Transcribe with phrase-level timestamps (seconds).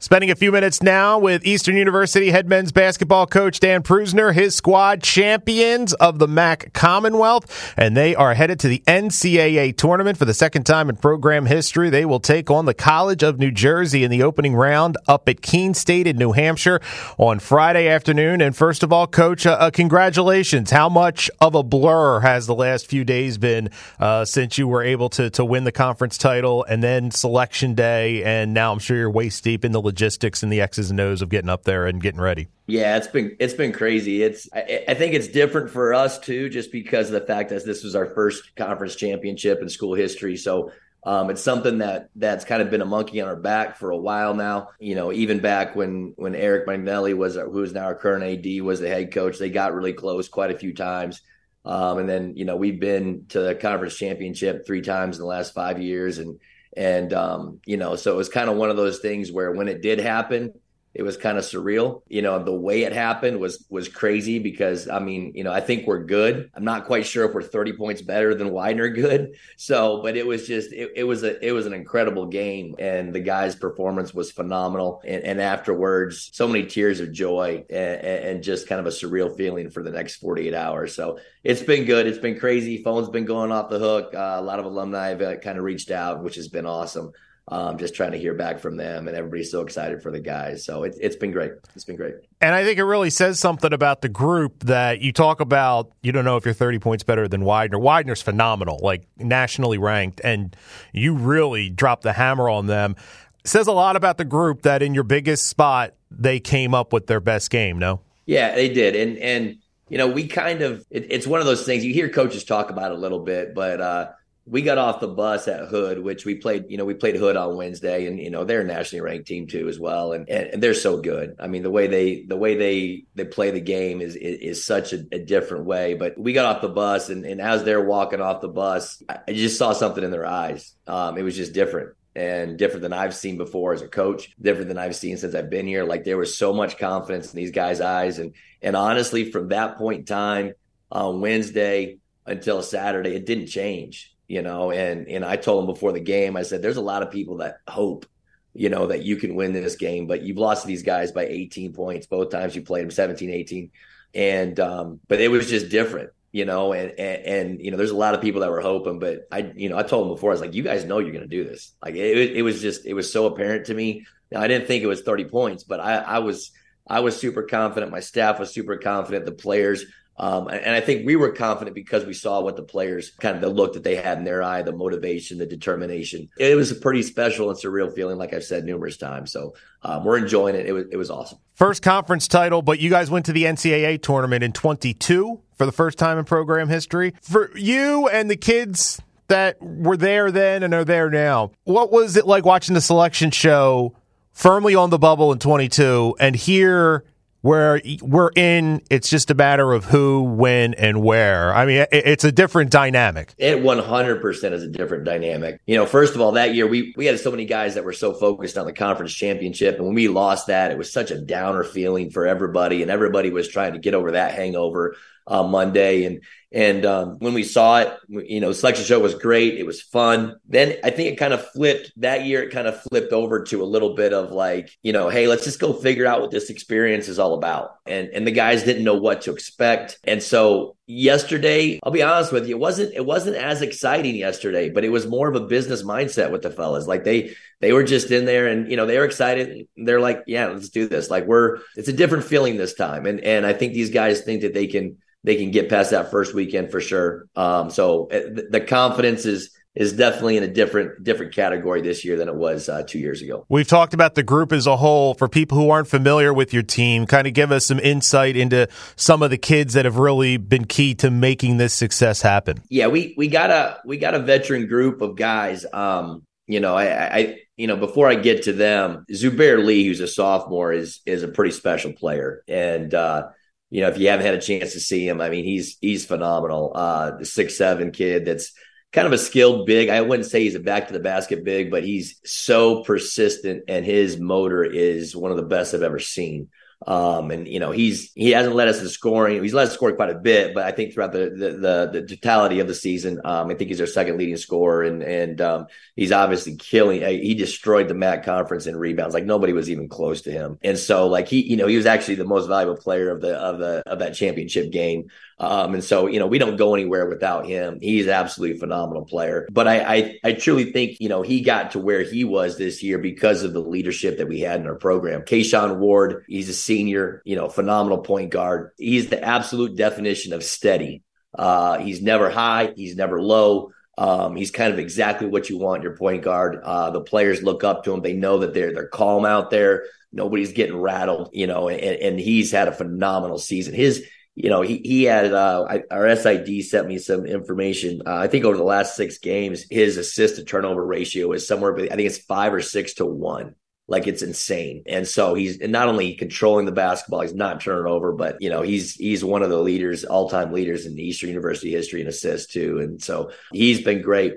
[0.00, 4.54] Spending a few minutes now with Eastern University head men's basketball coach Dan Pruessner, his
[4.54, 10.24] squad champions of the MAC Commonwealth, and they are headed to the NCAA tournament for
[10.24, 11.90] the second time in program history.
[11.90, 15.42] They will take on the College of New Jersey in the opening round up at
[15.42, 16.80] Keene State in New Hampshire
[17.16, 18.40] on Friday afternoon.
[18.40, 20.70] And first of all, coach, uh, uh, congratulations.
[20.70, 23.68] How much of a blur has the last few days been
[23.98, 28.22] uh, since you were able to, to win the conference title and then selection day?
[28.22, 31.22] And now I'm sure you're waist deep in the logistics and the X's and O's
[31.22, 32.48] of getting up there and getting ready.
[32.66, 34.22] Yeah, it's been it's been crazy.
[34.22, 37.64] It's I, I, think it's different for us too, just because of the fact that
[37.64, 40.36] this was our first conference championship in school history.
[40.36, 40.70] So
[41.04, 43.96] um, it's something that that's kind of been a monkey on our back for a
[43.96, 44.68] while now.
[44.78, 48.62] You know, even back when when Eric Magnelli was who is now our current AD
[48.62, 51.22] was the head coach, they got really close quite a few times.
[51.64, 55.28] Um, and then you know we've been to the conference championship three times in the
[55.28, 56.38] last five years, and
[56.78, 59.66] and, um, you know, so it was kind of one of those things where when
[59.66, 60.52] it did happen,
[60.94, 62.02] it was kind of surreal.
[62.08, 65.60] You know, the way it happened was was crazy because I mean, you know, I
[65.60, 66.50] think we're good.
[66.54, 69.36] I'm not quite sure if we're 30 points better than Widener good.
[69.56, 73.12] So, but it was just it, it was a it was an incredible game and
[73.12, 75.02] the guy's performance was phenomenal.
[75.06, 79.36] And, and afterwards, so many tears of joy and, and, just kind of a surreal
[79.36, 80.94] feeling for the next 48 hours.
[80.94, 82.06] So it's been good.
[82.06, 82.82] It's been crazy.
[82.82, 84.14] Phone's been going off the hook.
[84.14, 87.12] Uh, a lot of alumni have uh, kind of reached out, which has been awesome
[87.50, 90.64] um, just trying to hear back from them, and everybody's so excited for the guys.
[90.64, 91.52] So it, it's been great.
[91.74, 92.14] It's been great.
[92.40, 95.90] And I think it really says something about the group that you talk about.
[96.02, 97.78] You don't know if you're 30 points better than Widener.
[97.78, 100.54] Widener's phenomenal, like nationally ranked, and
[100.92, 102.96] you really dropped the hammer on them.
[103.44, 106.92] It says a lot about the group that in your biggest spot they came up
[106.92, 107.78] with their best game.
[107.78, 108.00] No.
[108.26, 109.56] Yeah, they did, and and
[109.88, 112.68] you know we kind of it, it's one of those things you hear coaches talk
[112.68, 113.80] about a little bit, but.
[113.80, 114.08] uh
[114.50, 117.36] we got off the bus at Hood, which we played, you know, we played Hood
[117.36, 120.12] on Wednesday and, you know, they're a nationally ranked team too as well.
[120.12, 121.36] And, and they're so good.
[121.38, 124.64] I mean, the way they, the way they, they play the game is, is, is
[124.64, 127.84] such a, a, different way, but we got off the bus and, and as they're
[127.84, 130.74] walking off the bus, I just saw something in their eyes.
[130.86, 134.68] Um, it was just different and different than I've seen before as a coach, different
[134.68, 135.84] than I've seen since I've been here.
[135.84, 138.18] Like there was so much confidence in these guys' eyes.
[138.18, 138.32] And,
[138.62, 140.52] and honestly, from that point in time
[140.90, 145.92] on Wednesday until Saturday, it didn't change you know, and and I told him before
[145.92, 148.06] the game, I said, there's a lot of people that hope,
[148.54, 151.72] you know, that you can win this game, but you've lost these guys by 18
[151.72, 153.70] points both times you played them 17, 18.
[154.14, 157.90] And um, but it was just different, you know, and, and, and you know, there's
[157.90, 160.30] a lot of people that were hoping, but I, you know, I told him before,
[160.30, 161.74] I was like, you guys know you're gonna do this.
[161.82, 164.06] Like it, it was just it was so apparent to me.
[164.30, 166.50] Now I didn't think it was 30 points, but I, I was
[166.86, 167.92] I was super confident.
[167.92, 169.24] My staff was super confident.
[169.24, 169.86] The players
[170.18, 173.40] um, and I think we were confident because we saw what the players kind of
[173.40, 176.28] the look that they had in their eye, the motivation, the determination.
[176.38, 179.30] It was a pretty special and surreal feeling, like I've said numerous times.
[179.30, 180.66] So um, we're enjoying it.
[180.66, 181.38] It was it was awesome.
[181.54, 185.72] First conference title, but you guys went to the NCAA tournament in 22 for the
[185.72, 187.14] first time in program history.
[187.22, 192.16] For you and the kids that were there then and are there now, what was
[192.16, 193.94] it like watching the selection show
[194.32, 197.04] firmly on the bubble in 22 and here?
[197.40, 201.54] Where we're in it's just a matter of who when and where.
[201.54, 203.34] I mean it's a different dynamic.
[203.38, 205.60] It 100% is a different dynamic.
[205.66, 207.92] You know first of all that year we we had so many guys that were
[207.92, 211.20] so focused on the conference championship and when we lost that it was such a
[211.20, 214.96] downer feeling for everybody and everybody was trying to get over that hangover
[215.26, 219.58] on monday and and um, when we saw it, you know, selection show was great.
[219.58, 220.36] It was fun.
[220.48, 222.42] Then I think it kind of flipped that year.
[222.42, 225.44] It kind of flipped over to a little bit of like, you know, hey, let's
[225.44, 227.72] just go figure out what this experience is all about.
[227.84, 229.98] And and the guys didn't know what to expect.
[230.04, 234.70] And so yesterday, I'll be honest with you, it wasn't it wasn't as exciting yesterday,
[234.70, 236.86] but it was more of a business mindset with the fellas.
[236.86, 239.68] Like they they were just in there and you know they were excited.
[239.76, 241.10] They're like, yeah, let's do this.
[241.10, 244.40] Like we're it's a different feeling this time, and and I think these guys think
[244.40, 247.26] that they can they can get past that first weekend for sure.
[247.34, 252.16] Um, so uh, the confidence is is definitely in a different different category this year
[252.16, 253.46] than it was uh, two years ago.
[253.48, 255.14] We've talked about the group as a whole.
[255.14, 258.68] For people who aren't familiar with your team, kind of give us some insight into
[258.96, 262.60] some of the kids that have really been key to making this success happen.
[262.68, 265.64] Yeah, we we got a we got a veteran group of guys.
[265.72, 270.00] Um, you know, I, I you know before I get to them, Zubair Lee, who's
[270.00, 273.28] a sophomore, is is a pretty special player, and uh,
[273.70, 276.06] you know if you haven't had a chance to see him, I mean he's he's
[276.06, 276.72] phenomenal.
[276.74, 278.52] Uh, the six seven kid that's
[278.92, 279.88] kind of a skilled big.
[279.88, 283.84] I wouldn't say he's a back to the basket big, but he's so persistent and
[283.84, 286.48] his motor is one of the best I've ever seen.
[286.86, 289.42] Um, and you know, he's he hasn't led us in scoring.
[289.42, 292.06] He's led us scoring quite a bit, but I think throughout the the the, the
[292.06, 295.66] totality of the season, um, I think he's our second leading scorer, and and um,
[295.96, 297.02] he's obviously killing.
[297.02, 300.58] Uh, he destroyed the MAC conference in rebounds, like nobody was even close to him.
[300.62, 303.34] And so, like he, you know, he was actually the most valuable player of the
[303.36, 305.08] of the of that championship game.
[305.40, 307.78] Um, and so, you know, we don't go anywhere without him.
[307.80, 309.46] He's absolutely phenomenal player.
[309.50, 312.82] But I, I, I truly think, you know, he got to where he was this
[312.82, 315.22] year because of the leadership that we had in our program.
[315.22, 318.72] Kayshawn Ward, he's a senior, you know, phenomenal point guard.
[318.78, 321.04] He's the absolute definition of steady.
[321.32, 323.70] Uh, he's never high, he's never low.
[323.96, 326.60] Um, he's kind of exactly what you want your point guard.
[326.62, 328.00] Uh, the players look up to him.
[328.00, 329.86] They know that they're they're calm out there.
[330.12, 333.74] Nobody's getting rattled, you know, and, and he's had a phenomenal season.
[333.74, 334.04] His
[334.40, 338.02] you know, he he had uh, I, our SID sent me some information.
[338.06, 341.74] Uh, I think over the last six games, his assist to turnover ratio is somewhere.
[341.76, 343.56] I think it's five or six to one.
[343.88, 344.84] Like it's insane.
[344.86, 348.62] And so he's not only controlling the basketball, he's not turning over, but you know,
[348.62, 352.78] he's he's one of the leaders, all-time leaders in Eastern University history in assists too.
[352.78, 354.34] And so he's been great.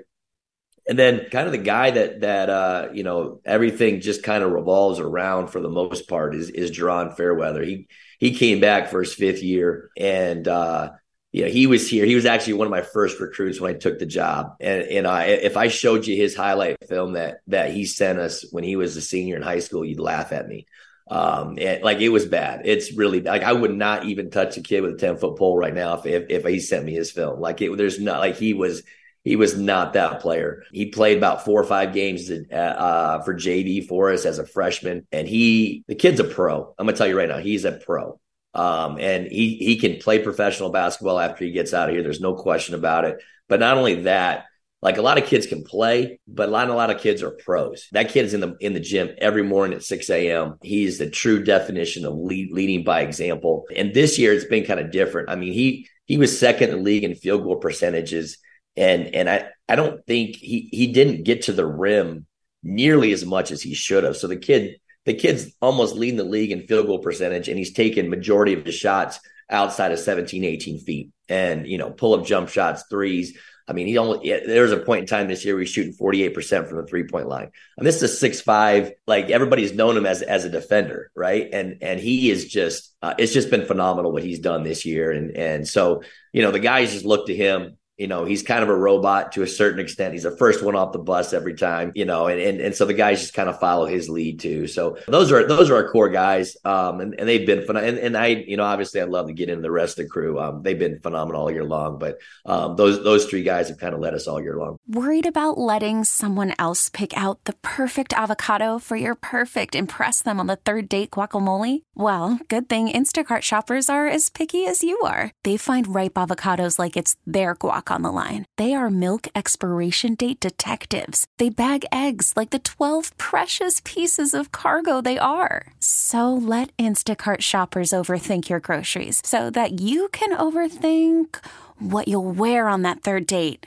[0.88, 4.50] And then kind of the guy that that uh, you know, everything just kind of
[4.50, 7.62] revolves around for the most part is is Jerron Fairweather.
[7.62, 7.86] He
[8.22, 10.90] he came back for his fifth year and uh
[11.32, 12.04] you know, he was here.
[12.04, 14.56] He was actually one of my first recruits when I took the job.
[14.60, 18.44] And and I, if I showed you his highlight film that that he sent us
[18.52, 20.66] when he was a senior in high school, you'd laugh at me.
[21.10, 22.66] Um, like it was bad.
[22.66, 25.56] It's really like I would not even touch a kid with a ten foot pole
[25.56, 27.40] right now if if, if he sent me his film.
[27.40, 28.82] Like it, there's not like he was
[29.24, 30.64] he was not that player.
[30.72, 35.06] He played about four or five games uh, for JV for us as a freshman,
[35.12, 36.74] and he the kid's a pro.
[36.78, 38.18] I'm gonna tell you right now, he's a pro.
[38.54, 42.02] Um, and he he can play professional basketball after he gets out of here.
[42.02, 43.22] There's no question about it.
[43.48, 44.46] But not only that,
[44.82, 47.30] like a lot of kids can play, but a lot, a lot of kids are
[47.30, 47.86] pros.
[47.92, 50.58] That kid's in the in the gym every morning at 6 a.m.
[50.62, 53.66] He's the true definition of lead, leading by example.
[53.74, 55.30] And this year it's been kind of different.
[55.30, 58.38] I mean, he he was second in the league in field goal percentages
[58.76, 62.26] and and I I don't think he he didn't get to the rim
[62.62, 64.16] nearly as much as he should have.
[64.16, 67.72] So the kid the kid's almost leading the league in field goal percentage, and he's
[67.72, 69.18] taken majority of the shots
[69.50, 73.36] outside of 17, 18 feet, and you know pull up jump shots, threes.
[73.68, 75.94] I mean, he only there was a point in time this year where he's shooting
[75.94, 77.50] 48% from the three point line.
[77.78, 81.48] And this is a six five, like everybody's known him as as a defender, right?
[81.52, 85.10] And and he is just uh, it's just been phenomenal what he's done this year.
[85.12, 86.02] And and so,
[86.32, 89.30] you know, the guys just look to him you know, he's kind of a robot
[89.30, 90.12] to a certain extent.
[90.12, 92.84] He's the first one off the bus every time, you know, and and, and so
[92.84, 94.66] the guys just kind of follow his lead too.
[94.66, 97.76] So those are those are our core guys, um, and, and they've been fun.
[97.76, 100.10] And, and I, you know, obviously I'd love to get into the rest of the
[100.10, 100.40] crew.
[100.40, 103.94] Um, they've been phenomenal all year long, but um, those those three guys have kind
[103.94, 104.78] of led us all year long.
[104.88, 110.40] Worried about letting someone else pick out the perfect avocado for your perfect impress them
[110.40, 111.82] on the third date guacamole?
[111.94, 115.30] Well, good thing Instacart shoppers are as picky as you are.
[115.44, 118.44] They find ripe avocados like it's their guac on the line.
[118.58, 121.26] They are milk expiration date detectives.
[121.38, 125.72] They bag eggs like the 12 precious pieces of cargo they are.
[125.78, 131.38] So let Instacart shoppers overthink your groceries so that you can overthink
[131.78, 133.66] what you'll wear on that third date.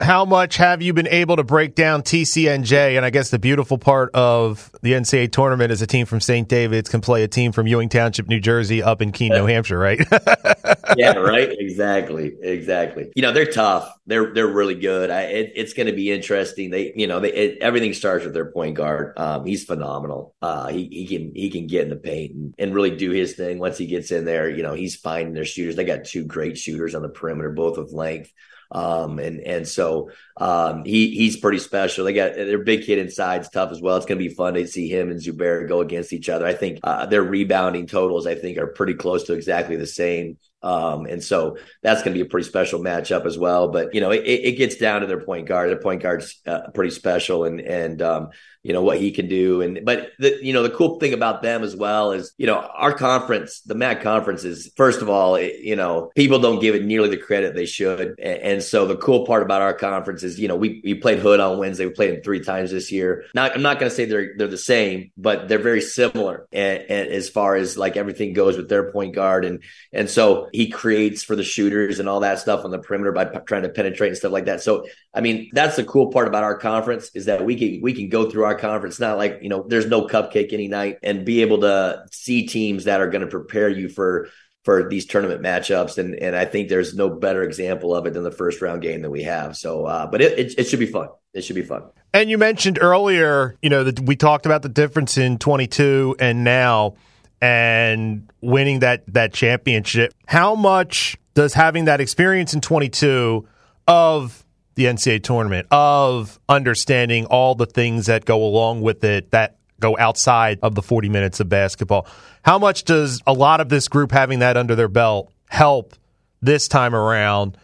[0.00, 2.96] How much have you been able to break down TCNJ?
[2.96, 6.48] And I guess the beautiful part of the NCAA tournament is a team from St.
[6.48, 9.78] David's can play a team from Ewing Township, New Jersey, up in Keene, New Hampshire,
[9.78, 9.98] right?
[10.96, 11.48] yeah, right.
[11.68, 13.10] Exactly, exactly.
[13.14, 13.92] You know, they're tough.
[14.06, 15.10] They're they're really good.
[15.10, 16.70] I, it, it's going to be interesting.
[16.70, 19.12] They, you know, they, it, everything starts with their point guard.
[19.16, 20.34] Um, he's phenomenal.
[20.42, 23.34] Uh, he he can he can get in the paint and, and really do his
[23.34, 23.58] thing.
[23.58, 25.76] Once he gets in there, you know, he's finding their shooters.
[25.76, 28.32] They got two great shooters on the perimeter, both with length.
[28.70, 32.04] Um, and and so um, he he's pretty special.
[32.04, 33.96] They got their big kid inside's tough as well.
[33.96, 36.46] It's going to be fun to see him and Zubair go against each other.
[36.46, 40.38] I think uh, their rebounding totals I think are pretty close to exactly the same.
[40.62, 43.68] Um, and so that's going to be a pretty special matchup as well.
[43.68, 45.70] But you know, it, it gets down to their point guard.
[45.70, 48.30] Their point guard's uh, pretty special, and and um,
[48.64, 49.62] you know what he can do.
[49.62, 52.56] And but the you know the cool thing about them as well is you know
[52.56, 56.74] our conference, the MAC conference is first of all, it, you know people don't give
[56.74, 58.18] it nearly the credit they should.
[58.18, 61.38] And, and, so the cool part about our conference you know we we played Hood
[61.38, 61.86] on Wednesday.
[61.86, 63.24] We played them three times this year.
[63.34, 66.82] Not I'm not going to say they're they're the same, but they're very similar and,
[66.88, 70.68] and as far as like everything goes with their point guard and and so he
[70.68, 73.68] creates for the shooters and all that stuff on the perimeter by p- trying to
[73.68, 74.62] penetrate and stuff like that.
[74.62, 77.92] So, I mean, that's the cool part about our conference is that we can we
[77.92, 81.24] can go through our conference not like you know there's no cupcake any night and
[81.24, 84.28] be able to see teams that are going to prepare you for
[84.64, 88.24] for these tournament matchups and and I think there's no better example of it than
[88.24, 89.56] the first round game that we have.
[89.56, 91.08] So, uh, but it, it, it should be fun.
[91.32, 91.84] It should be fun.
[92.12, 96.44] And you mentioned earlier, you know, that we talked about the difference in 22 and
[96.44, 96.94] now
[97.40, 100.12] and winning that that championship.
[100.26, 103.46] How much does having that experience in 22
[103.86, 109.57] of the NCAA tournament, of understanding all the things that go along with it that
[109.80, 112.06] go outside of the 40 minutes of basketball,
[112.42, 115.94] how much does a lot of this group having that under their belt help
[116.40, 117.56] this time around?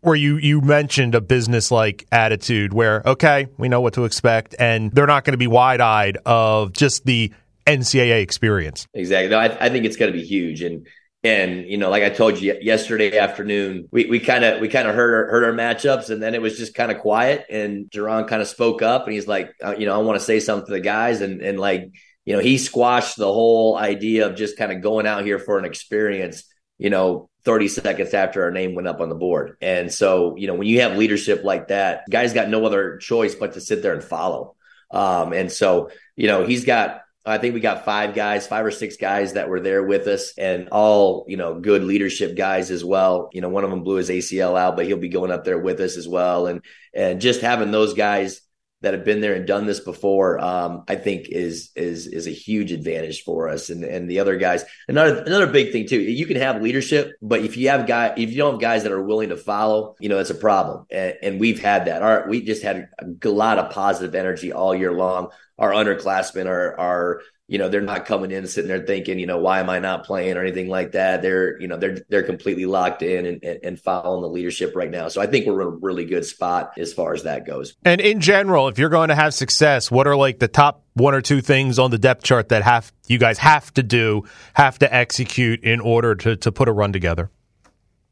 [0.00, 4.54] Where you, you mentioned a business like attitude where, okay, we know what to expect,
[4.58, 7.32] and they're not going to be wide eyed of just the
[7.66, 8.86] NCAA experience.
[8.92, 9.30] Exactly.
[9.30, 10.60] No, I, I think it's going to be huge.
[10.60, 10.86] And
[11.24, 14.94] and you know, like I told you yesterday afternoon, we kind of we kind of
[14.94, 17.46] heard our, heard our matchups, and then it was just kind of quiet.
[17.48, 20.24] And Jerron kind of spoke up, and he's like, uh, you know, I want to
[20.24, 21.90] say something to the guys, and and like
[22.26, 25.58] you know, he squashed the whole idea of just kind of going out here for
[25.58, 26.44] an experience.
[26.76, 29.56] You know, 30 seconds after our name went up on the board.
[29.60, 33.34] And so, you know, when you have leadership like that, guys got no other choice
[33.34, 34.56] but to sit there and follow.
[34.90, 38.70] Um, and so, you know, he's got I think we got five guys, five or
[38.70, 42.84] six guys that were there with us and all, you know, good leadership guys as
[42.84, 43.30] well.
[43.32, 45.58] You know, one of them blew his ACL out, but he'll be going up there
[45.58, 46.46] with us as well.
[46.46, 46.62] And,
[46.92, 48.42] and just having those guys
[48.84, 52.30] that have been there and done this before, um, I think is, is, is a
[52.30, 53.70] huge advantage for us.
[53.70, 57.40] And, and the other guys, another, another big thing too, you can have leadership, but
[57.40, 60.08] if you have guy, if you don't have guys that are willing to follow, you
[60.08, 60.86] know, it's a problem.
[60.90, 62.02] And, and we've had that.
[62.02, 66.78] Our, we just had a lot of positive energy all year long our underclassmen are
[66.78, 69.78] are you know they're not coming in sitting there thinking you know why am i
[69.78, 71.20] not playing or anything like that.
[71.20, 74.90] They're you know they're they're completely locked in and, and, and, following the leadership right
[74.90, 75.08] now.
[75.08, 77.74] So i think we're in a really good spot as far as that goes.
[77.84, 81.14] And in general if you're going to have success what are like the top one
[81.14, 84.24] or two things on the depth chart that have you guys have to do
[84.54, 87.30] have to execute in order to to put a run together?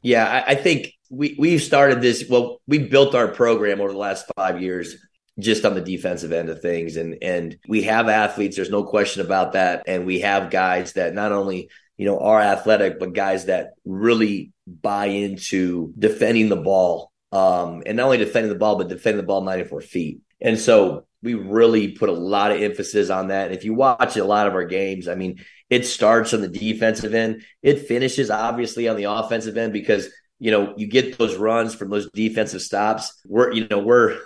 [0.01, 3.97] Yeah i, I think we we've started this well we built our program over the
[3.97, 4.95] last five years
[5.39, 6.95] just on the defensive end of things.
[6.95, 9.83] And and we have athletes, there's no question about that.
[9.87, 14.51] And we have guys that not only, you know, are athletic, but guys that really
[14.67, 17.11] buy into defending the ball.
[17.31, 20.19] Um, and not only defending the ball, but defending the ball 94 feet.
[20.39, 23.47] And so we really put a lot of emphasis on that.
[23.47, 26.47] And if you watch a lot of our games, I mean, it starts on the
[26.47, 27.43] defensive end.
[27.63, 30.09] It finishes obviously on the offensive end because
[30.39, 33.19] you know you get those runs from those defensive stops.
[33.25, 34.19] We're you know we're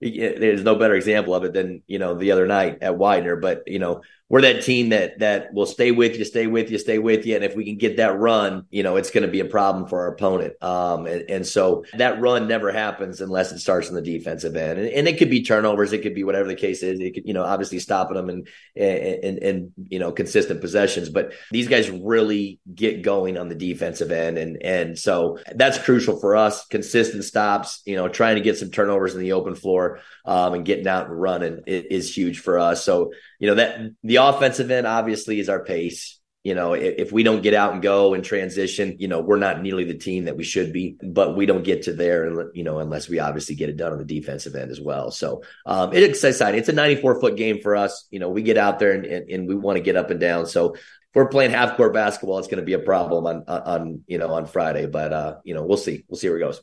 [0.00, 3.36] there's no better example of it than you know the other night at Widener.
[3.36, 6.78] But you know we're that team that that will stay with you, stay with you,
[6.78, 7.34] stay with you.
[7.34, 9.86] And if we can get that run, you know, it's going to be a problem
[9.86, 10.62] for our opponent.
[10.62, 14.78] Um, and, and, so that run never happens unless it starts on the defensive end.
[14.78, 17.00] And, and, it could be turnovers, it could be whatever the case is.
[17.00, 21.08] It could, you know, obviously stopping them and and and you know consistent possessions.
[21.08, 26.20] But these guys really get going on the defensive end, and and so that's crucial
[26.20, 26.66] for us.
[26.66, 30.66] Consistent stops, you know, trying to get some turnovers in the open floor um, and
[30.66, 32.84] getting out and running is huge for us.
[32.84, 36.20] So you know that the offensive end obviously is our pace.
[36.44, 39.38] You know, if, if, we don't get out and go and transition, you know, we're
[39.38, 42.62] not nearly the team that we should be, but we don't get to there, you
[42.62, 45.10] know, unless we obviously get it done on the defensive end as well.
[45.10, 46.58] So um, it's exciting.
[46.58, 48.06] It's a 94 foot game for us.
[48.10, 50.20] You know, we get out there and, and, and we want to get up and
[50.20, 50.46] down.
[50.46, 50.80] So if
[51.12, 54.32] we're playing half court basketball, it's going to be a problem on, on, you know,
[54.32, 56.04] on Friday, but, uh, you know, we'll see.
[56.08, 56.62] We'll see where it goes.